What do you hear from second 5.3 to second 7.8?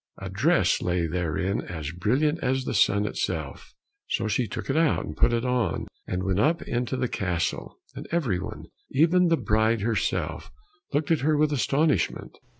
it on, and went up into the castle,